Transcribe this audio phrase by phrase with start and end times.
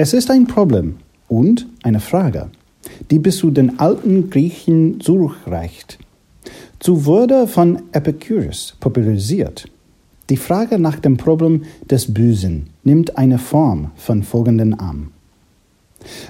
[0.00, 2.50] Es ist ein Problem und eine Frage,
[3.10, 5.98] die bis zu den alten Griechen zurückreicht.
[6.78, 9.68] Zu wurde von Epicurus popularisiert.
[10.30, 15.08] Die Frage nach dem Problem des Bösen nimmt eine Form von folgenden an.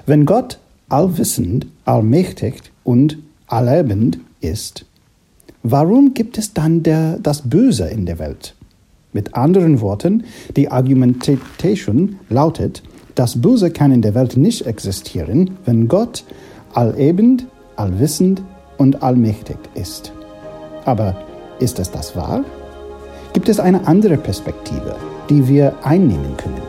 [0.07, 0.59] Wenn Gott
[0.89, 2.55] allwissend, allmächtig
[2.85, 4.87] und allebend ist,
[5.63, 8.55] warum gibt es dann der, das Böse in der Welt?
[9.13, 10.25] Mit anderen Worten,
[10.57, 12.83] die Argumentation lautet,
[13.19, 16.23] das Böse kann in der Welt nicht existieren, wenn Gott
[16.73, 18.43] allebend, allwissend
[18.77, 20.13] und allmächtig ist.
[20.85, 21.17] Aber
[21.59, 22.45] ist es das wahr?
[23.33, 24.95] Gibt es eine andere Perspektive,
[25.29, 26.63] die wir einnehmen können?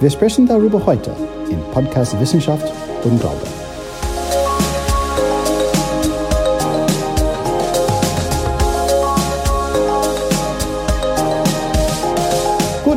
[0.00, 1.12] Wir sprechen darüber heute
[1.50, 2.70] im Podcast Wissenschaft
[3.02, 3.63] und Glaube.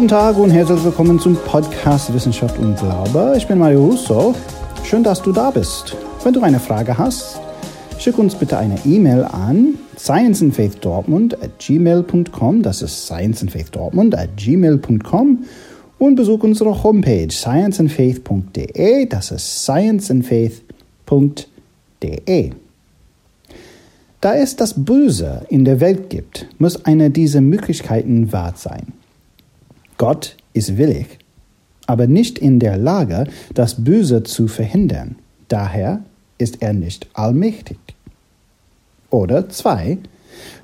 [0.07, 3.33] Guten Tag und herzlich willkommen zum Podcast Wissenschaft und Glaube.
[3.35, 4.33] Ich bin Mario Russo.
[4.85, 5.97] Schön, dass du da bist.
[6.23, 7.41] Wenn du eine Frage hast,
[7.99, 12.63] schick uns bitte eine E-Mail an scienceandfaithdortmund at gmail.com.
[12.63, 15.43] Das ist scienceandfaithdortmund at gmail.com
[15.99, 19.07] und besuch unsere Homepage scienceandfaith.de.
[19.07, 22.51] Das ist scienceandfaith.de.
[24.21, 28.93] Da es das Böse in der Welt gibt, muss eine dieser Möglichkeiten wahr sein.
[29.97, 31.19] Gott ist willig,
[31.87, 35.15] aber nicht in der Lage, das Böse zu verhindern.
[35.47, 36.01] Daher
[36.37, 37.79] ist er nicht allmächtig.
[39.09, 39.97] Oder zwei,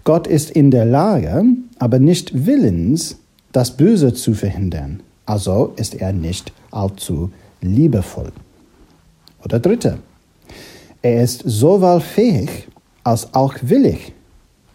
[0.04, 1.46] Gott ist in der Lage,
[1.80, 3.18] aber nicht willens,
[3.52, 5.02] das Böse zu verhindern.
[5.26, 8.32] Also ist er nicht allzu liebevoll.
[9.44, 10.00] Oder dritte,
[11.02, 12.68] er ist sowohl fähig
[13.04, 14.14] als auch willig.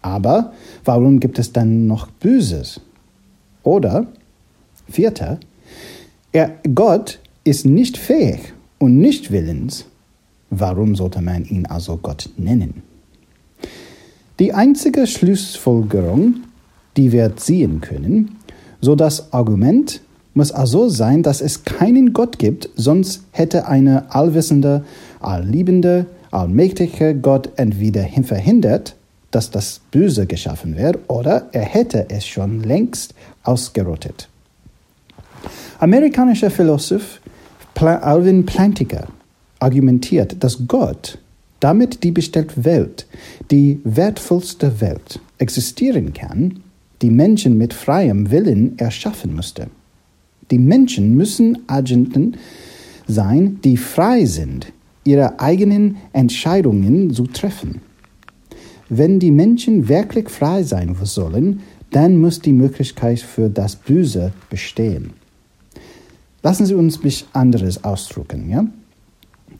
[0.01, 0.53] Aber
[0.85, 2.81] warum gibt es dann noch Böses?
[3.63, 4.07] Oder
[4.89, 5.39] Vierter,
[6.31, 9.85] er, Gott ist nicht fähig und nicht willens.
[10.49, 12.83] Warum sollte man ihn also Gott nennen?
[14.39, 16.35] Die einzige Schlussfolgerung,
[16.97, 18.37] die wir ziehen können,
[18.81, 20.01] so das Argument
[20.33, 24.85] muss also sein, dass es keinen Gott gibt, sonst hätte eine allwissende,
[25.19, 28.95] allliebende, allmächtige Gott entweder verhindert,
[29.31, 34.29] dass das Böse geschaffen wird, oder er hätte es schon längst ausgerottet.
[35.81, 37.21] Amerikanischer Philosoph
[38.03, 39.07] Alvin Plantinga
[39.59, 41.17] argumentiert, dass Gott
[41.61, 43.07] damit die bestellte Welt,
[43.49, 46.59] die wertvollste Welt, existieren kann,
[47.01, 49.67] die Menschen mit freiem Willen erschaffen musste.
[50.51, 52.35] Die Menschen müssen Agenten
[53.07, 54.73] sein, die frei sind,
[55.05, 57.79] ihre eigenen Entscheidungen zu treffen.
[58.89, 61.61] Wenn die Menschen wirklich frei sein sollen,
[61.91, 65.13] dann muss die Möglichkeit für das Böse bestehen.
[66.41, 68.49] Lassen Sie uns mich anderes ausdrücken.
[68.49, 68.65] Ja?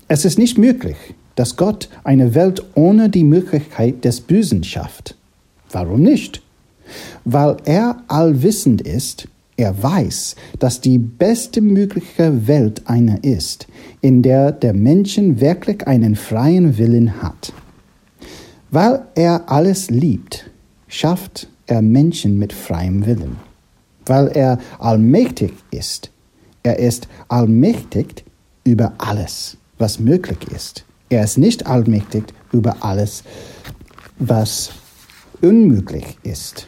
[0.08, 0.98] Es ist nicht möglich,
[1.36, 5.16] dass Gott eine Welt ohne die Möglichkeit des Bösen schafft.
[5.72, 6.42] Warum nicht?
[7.26, 13.68] Weil er allwissend ist, er weiß, dass die beste mögliche Welt eine ist,
[14.00, 17.52] in der der Menschen wirklich einen freien Willen hat.
[18.72, 20.50] Weil er alles liebt,
[20.88, 23.36] schafft er Menschen mit freiem Willen.
[24.06, 26.10] Weil er allmächtig ist,
[26.64, 28.26] er ist allmächtig
[28.64, 30.86] über alles, was möglich ist.
[31.10, 33.24] Er ist nicht allmächtig über alles,
[34.20, 34.72] was
[35.42, 36.68] unmöglich ist.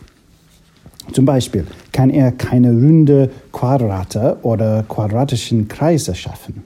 [1.11, 6.63] Zum Beispiel kann er keine runde Quadrate oder quadratischen Kreise schaffen.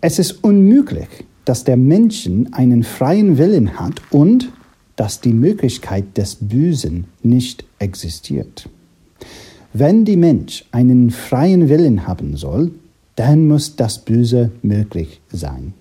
[0.00, 1.08] Es ist unmöglich,
[1.44, 4.52] dass der Menschen einen freien Willen hat und
[4.96, 8.68] dass die Möglichkeit des Bösen nicht existiert.
[9.72, 12.72] Wenn die Mensch einen freien Willen haben soll,
[13.16, 15.74] dann muss das Böse möglich sein.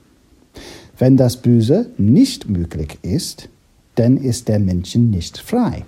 [0.98, 3.50] Wenn das Böse nicht möglich ist,
[3.96, 5.86] dann ist der Mensch nicht frei.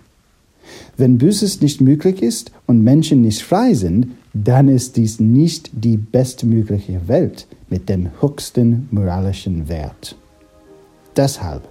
[0.97, 5.97] Wenn Böses nicht möglich ist und Menschen nicht frei sind, dann ist dies nicht die
[5.97, 10.16] bestmögliche Welt mit dem höchsten moralischen Wert.
[11.17, 11.67] Deshalb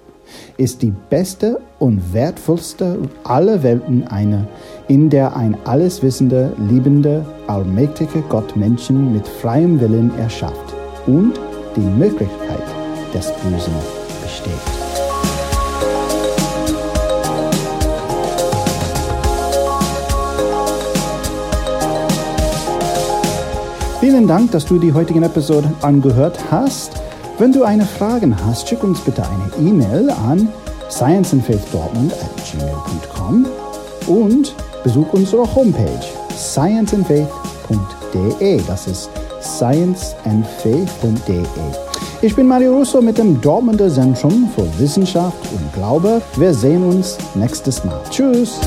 [0.57, 4.47] ist die beste und wertvollste aller Welten eine,
[4.89, 10.75] in der ein alleswissender, liebender, allmächtiger Gott Menschen mit freiem Willen erschafft
[11.07, 11.35] und
[11.77, 12.63] die Möglichkeit
[13.15, 13.75] des Bösen
[14.23, 14.53] besteht.
[24.01, 27.08] Vielen Dank, dass du die heutige Episode angehört hast.
[27.39, 30.49] Wenn du eine Frage hast, schick uns bitte eine E-Mail an
[30.91, 32.19] scienceandfaithdortmund at
[32.51, 33.47] gmail.com
[34.09, 36.01] und besuch unsere Homepage
[36.37, 38.61] scienceandfaith.de.
[38.67, 39.09] Das ist
[39.41, 41.45] scienceandfaith.de.
[42.23, 46.21] Ich bin Mario Russo mit dem Dortmunder Zentrum für Wissenschaft und Glaube.
[46.35, 48.01] Wir sehen uns nächstes Mal.
[48.11, 48.59] Tschüss!